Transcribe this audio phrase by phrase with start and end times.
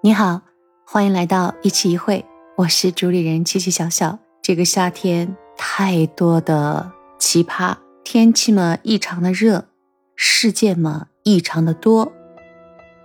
[0.00, 0.42] 你好，
[0.86, 2.24] 欢迎来到一期一会，
[2.56, 4.16] 我是主理人七七小小。
[4.40, 7.74] 这个夏天太多的奇葩，
[8.04, 9.64] 天气嘛异常的热，
[10.14, 12.12] 事件嘛异常的多。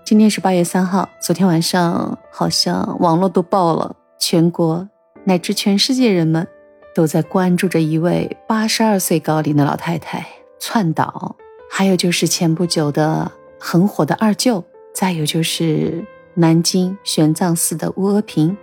[0.05, 4.87] 今天是八月三号，昨天晚上好像网络都爆了，全国
[5.23, 6.47] 乃至全世界人们
[6.93, 10.23] 都在关注着一位八十二岁高龄的老太太
[10.59, 11.35] 窜岛，
[11.71, 14.63] 还有就是前不久的很火的二舅，
[14.93, 16.05] 再有就是。
[16.35, 18.57] 南京玄奘寺的乌阿平，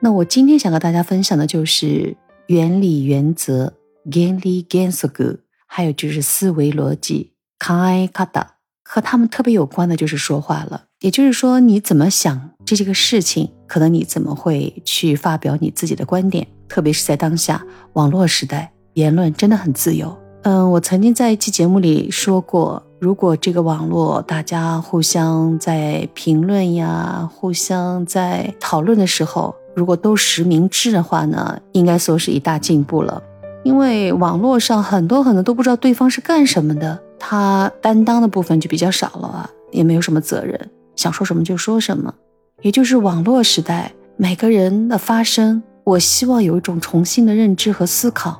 [0.00, 3.74] 那我今天想和大家分享的就是原理原则
[4.10, 8.46] （Genli Gensogu），还有就是思维逻辑 （Kai Kata）。
[8.82, 20.18] 和他们特别有关的就是说话了，也就是说你怎么想这些个事情，可能你怎么会去发表你自己的观点，特别是在当下网络时代，言论真的很自由。
[20.42, 22.84] 嗯，我曾经在一期节目里说过。
[23.00, 33.22] 如果这个网络大家互相在评论呀，互相在讨论的时候，如果都实名制的话呢，应该说是一大进步了。
[33.64, 42.12] 因为网络上很多很多都不知道对方是干什么的，他担当的部分就比较少了啊，也没有什么责任，想说什么就说什么。
[42.60, 48.38] 也就是网络时代，每个人的发声，我希望有一种重新的认知和思考。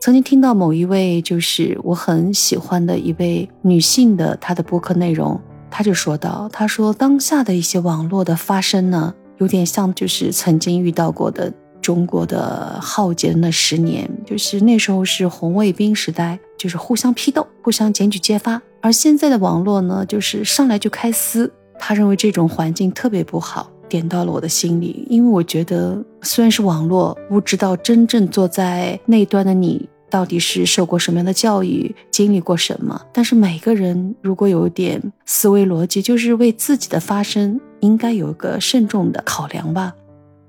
[0.00, 5.38] 曾经听到某一位就是我很喜欢的一位女性的她的播客内容，
[5.70, 21.52] 她就说到，她说当下的一些网络的发生呢，有点像就是曾经遇到过的中国的浩劫那十年，就是那时候是红卫兵时代，就是互相批斗，互相检举揭发，而现在的网络呢，就是上来就开撕。
[21.78, 29.86] 他认为这种环境特别不好，点到了我的心里，因为我觉得虽然是网络，不知道真正坐在那端的你。
[30.08, 33.00] 到底是受过什么样的教育，经历过什么？
[33.12, 39.94] 但是每个人如果有点思维逻辑，就是为自己的发声应该有一个慎重的考量吧。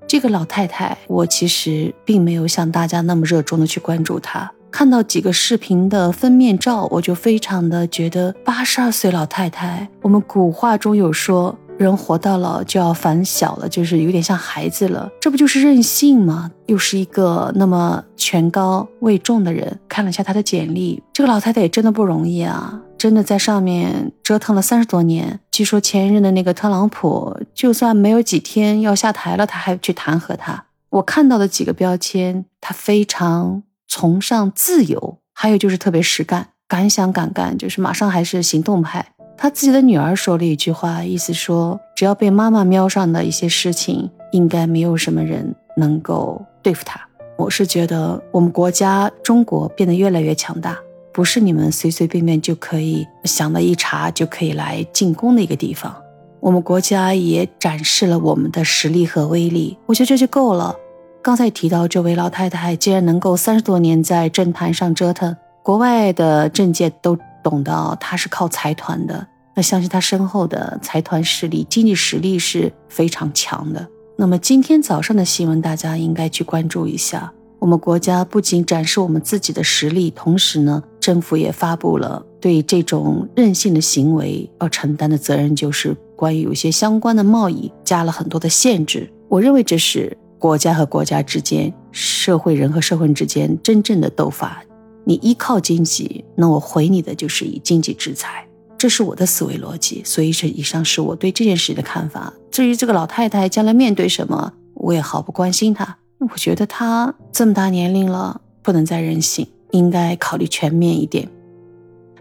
[0.08, 4.50] 这个老太太，我其实并没有像大家那么热衷的去关注她。
[4.72, 9.86] 看到几个视频的封面照，我就非常的觉得八十二岁老太太。
[10.00, 11.56] 我们古话中有说。
[11.82, 16.50] 人活到老就要烦小了，就是有点像孩子了，这不就是任性吗？
[16.66, 25.40] 又是一个那么权高位重的人，看了一下他的简历，这个老太太也真的不容易啊，真的在上面折腾了三十多年。
[25.50, 30.64] 据说前任的那个特朗普，就算没有几天要下台了，他还去弹劾他。
[30.90, 39.11] 我看到的几个标签，他非常崇尚自由，还有就是特别实干，敢想敢干，就是马上还是行动派。
[39.36, 47.00] 他自己的女儿说了一句话，意思说，只要被妈妈瞄上的一些事情，应该没有什么人能够对付他。
[47.36, 50.78] 我是觉得，我们国家中国变得越来越强大，
[51.12, 55.92] 不是你们随随便便就可以想到一查就可以来进攻的一个地方。
[56.38, 60.76] 我们国家也展示了我们的实力和威力，我觉得这就够了。
[61.20, 67.18] 刚才提到这位老太太，既然能够三十多年在政坛上折腾，国外的政界都。
[67.42, 73.86] 懂到他是靠财团的，那相信他身后的财团势力、经济实力是非常强的。
[74.16, 77.32] 那么今天早上的新闻，大家应该去关注一下。
[77.58, 89.08] 我们国家不仅展示我们自己的实力，同时呢，政府也发布了对这种任性的行为要承担的责任，就是关于有些相关的贸易加了很多的限制。
[89.28, 94.62] 我认为这是国家和国家之间、社会人和社会之间真正的斗法。
[95.04, 98.46] 你依靠经济，那我回你的就是以经济制裁，
[98.78, 100.02] 这是我的思维逻辑。
[100.04, 102.32] 所以这以上是我对这件事的看法。
[102.50, 105.96] 至于这个老太太将来面对什么，我也毫不关心她。
[106.20, 111.28] 我觉得她这么大年龄了，不能再任性，应该考虑全面一点。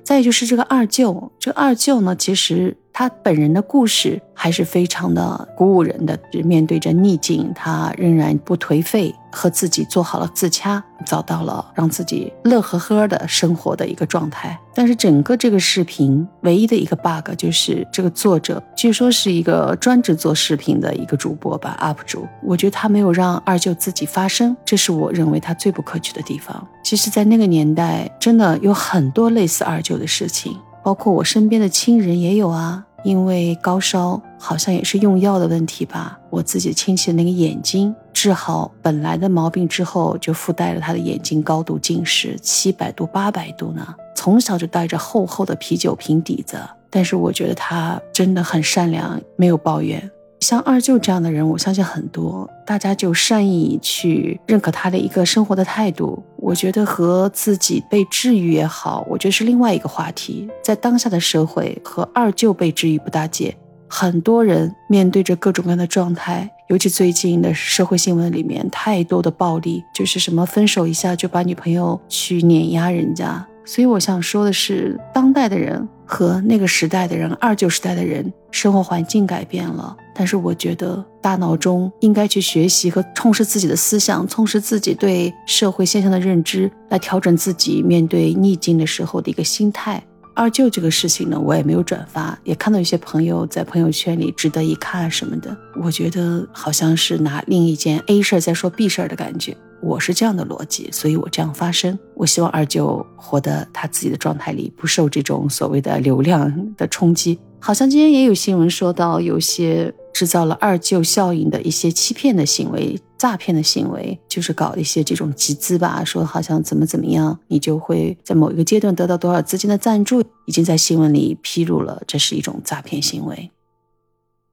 [0.04, 6.20] 再就是这个二舅，这二舅呢，其实他本人的故事还是非常的鼓舞人的。
[6.46, 9.16] 面对着逆境，他仍然不颓废。
[9.34, 14.60] 和自己做好了自洽，找到了让自己乐呵呵的生活的一个状态。
[14.74, 22.28] 但是整个这个视频唯一的一个 bug 就是这个作者据说是一个专职做视频的一个主播吧，UP 主。
[22.44, 26.68] 我觉得他没有让二舅自己发声，这是我认为他最不可取的地方。
[26.84, 32.86] 其实，在那个年代，真的有很多类似二舅的事情，包括我身边的亲人也有啊。
[33.04, 36.20] 因为高烧，好像也是用药的问题吧。
[36.30, 43.96] 我自己亲戚的那个眼睛治好本来的毛病之后，就附带了他的眼睛高度近视，七百度、八百度呢。
[44.16, 46.60] 从小就带着厚厚的啤酒瓶底子，
[46.90, 50.10] 但是我觉得他真的很善良，没有抱怨。
[50.42, 56.22] 像二舅这样的人，我相信很多，大家就善意去认可他的一个生活的态度。
[56.36, 60.50] 我觉得和自己被治愈也好，我觉得是另外一个话题。
[60.64, 63.56] 在当下的社会，和二舅被治愈不搭界，
[63.88, 73.46] 很多人面对着各种各样的状态，尤其最近的社会新闻里面太多的暴力，就是什么分手一下就把女朋友去碾压人家。
[73.64, 90.04] 所以我想说的是，当代的人和那个时代的人，二九时代的人，生活环境改变了，但是我觉得大脑中应该去学习和充实自己的思想，充实自己对社会现象的认知，来调整自己面对逆境的时候的一个心态。
[90.36, 99.56] 二舅这个事情呢，我也没有转发，也看到有些朋友在朋友圈里值得一看什么的，我觉得好像是拿另一件 A 事儿在说 B 事儿的感觉。
[99.82, 101.98] 我是这样的逻辑，所以我这样发声。
[102.16, 107.40] 我希望二舅活得他自己的状态里，不受这种所谓的流量的冲击。
[107.60, 123.52] 好像今天也有新闻说到，有些制造了二舅效应的一些欺骗的行为、诈骗的行为，就是搞一些这种集资吧，说好像怎么怎么样，你就会在某一个阶段得到多少资金的赞助，已经在新闻里披露了，这是一种诈骗行为。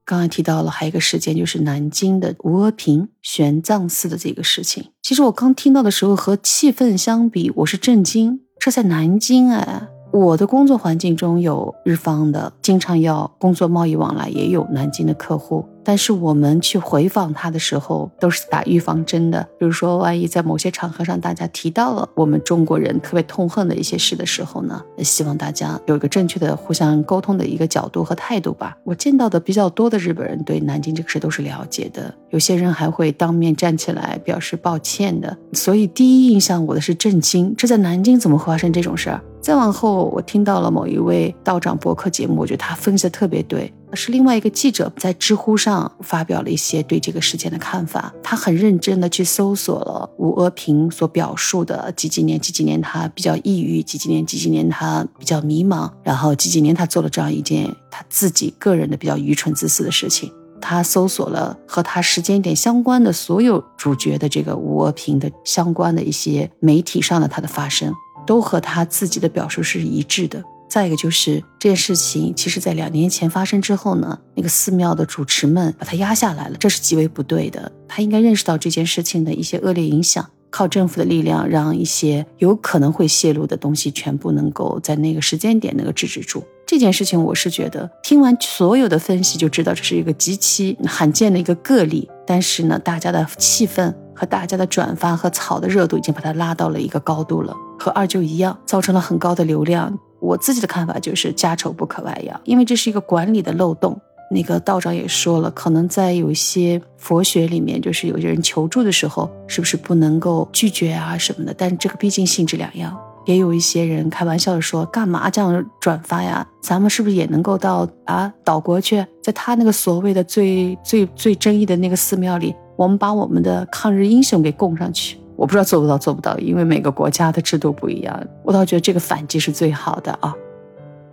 [0.08, 4.86] 刚才提到了，还有一个事件，就是南京的吴阿平玄奘寺的这个事情。
[5.02, 8.40] 其实我刚听到的时候，和气氛相比，我是震惊。
[8.58, 9.86] 这在南京哎。
[10.10, 15.64] 我的工作环境中有日方的，经常要工作贸易往来，也有南京的客户。
[15.84, 19.46] 但是我们去回访他的时候，都是打预防针的。
[19.58, 28.76] 比如说，万一在某些场合上大家提到了我们中国人特别痛恨的一些事的时候呢，希望大家有一个正确的互相沟通的一个角度和态度吧。
[28.84, 35.36] 我见到的比较多的日本人对南京这个事都是了解的，有些人还会当面站起来表示抱歉的。
[35.52, 39.22] 所以第一印象我的是震惊，这在南京怎么会发生这种事儿？
[39.48, 43.72] 再往后，我听到了某一位道长博客节目，我觉得他分析的特别对。
[43.94, 48.12] 是另外一个记者在知乎上发表了一些对这个事件的看法。
[48.22, 60.30] 他很认真的去搜索了吴阿平所表述的几几年、几几年他比较抑郁，几几年、几几年他比较迷茫，然后几几年他做了这样一件他自己个人的比较愚蠢自私的事情。
[60.60, 67.94] 他搜索了和他时间点相关的所有主角的这个吴阿平的相关的一些媒体上的他的发声，
[68.28, 70.44] 都和他自己的表述是一致的。
[70.68, 77.72] 再一个就是这件事情，其实在两年前发生之后呢，那个寺庙的主持们把他压下来了，这是极为不对的。
[77.88, 86.44] 他应该认识到这件事情的一些恶劣影响，靠政府的力量让一些有可能会泄露的东西全部能够在那个时间点能够制止住。
[86.66, 92.06] 这件事情，我是觉得听完所有的分析就知道这是一个极其罕见的一个个例。
[92.26, 99.98] 但是呢，大家的气氛和大家的转发和炒的热度已经把它拉到了一个高度了，和二舅一样，造成了很高的流量。
[100.20, 103.98] 我自己的看法就是家丑不可外扬，因为这是一个管理的漏洞。
[104.30, 111.54] 那个道长也说了，可能在有一些佛学里面，就是有些人求助的时候，是不是不能够拒绝啊什么的？
[111.54, 112.94] 但这个毕竟性质两样。
[113.24, 116.46] 也有一些人开玩笑的说，干嘛这样转发呀？
[116.60, 125.18] 咱们是不是也能够到啊岛国去，在他那个所谓的最最最争议的那个寺庙里，我们把我们的抗日英雄给供上去？
[125.38, 128.26] 我不知道做不到，做不到，因为每个国家的制度不一样。
[128.42, 130.34] 我倒觉得这个反击是最好的啊，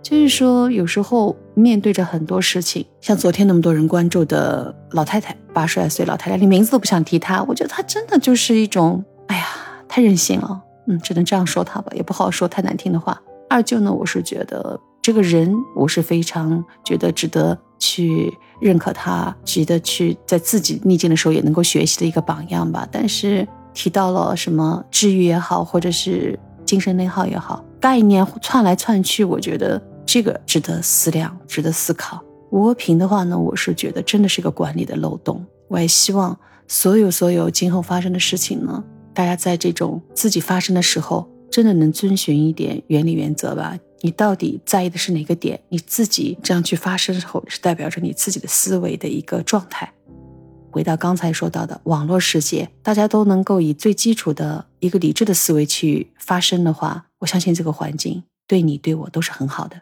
[0.02, 7.40] 就是说有时候面对着很多事情，像昨天那么多人关注的老太太，八十来岁老太太，连名字都不想提她。
[7.44, 9.46] 我觉得她真的就是一种，哎呀，
[9.86, 10.60] 太任性了。
[10.88, 13.22] 嗯，只能这样说她吧，也不好说太难听的话。
[13.48, 22.88] 二舅呢，我是觉得这个人，我是非常觉得值得去认可他，值得去在自己逆境的时候也能够学习的一个榜样吧。
[22.90, 23.46] 但是。
[23.76, 32.24] 提到了什么治愈也好，或者是精神内耗也好，概念窜来窜去，我觉得这个值得思量，值得思考。
[32.50, 35.44] 吴和平的话呢，我是觉得真的是一个管理的漏洞。
[35.68, 36.34] 我也希望
[36.66, 43.76] 所有所有今后发生的事情呢，大家在这种自己发生的时候，真的能遵循一点原理原则吧。
[44.00, 45.60] 你到底在意的是哪个点？
[45.68, 49.92] 你自己这样去发生后，是代表着你自己的思维的一个状态。
[50.76, 59.80] 回到刚才说到的网络世界，大家都能够以最基础的一个理智的思维去发声的话，我相信这个环境对你对我都是很好的。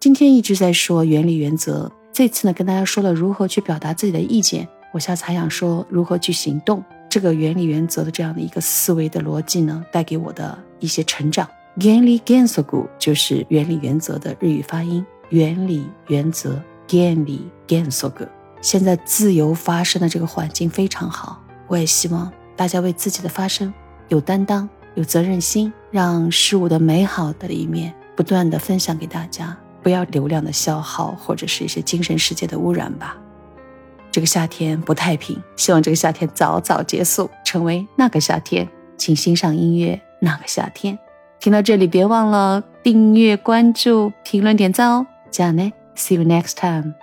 [0.00, 6.82] 今天一直在说原理原则，这次呢跟大家说了如何去表达自己的意见，我下次还想说如何去行动。
[7.10, 11.46] 这个原理原则的这样的一个思维的逻辑呢，带给我的一些成长。
[11.82, 12.64] 原理原则
[12.98, 16.58] 就是原理原则的日语发音，原理原则
[16.90, 18.10] 原理原则。
[18.66, 23.72] 现在自由发声的这个环境非常好，我也希望大家为自己的发声
[24.08, 33.16] 有担当、有责任心，让事物的美好的一面不断的分享给大家，不要流量的消耗或者是一些精神世界的污染吧。
[34.10, 38.68] 这个夏天不太平，希望这个夏天早早结束，成为那个夏天。
[38.98, 40.92] 请欣赏音乐《那个夏天》。
[41.38, 45.06] 听到这里，别忘了订阅、关注、评论、点赞哦。
[45.30, 46.94] 这样呢，See you next time。